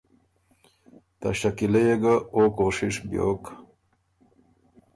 [1.19, 3.43] ته شکیلۀ يې ګۀ او کوشش بیوک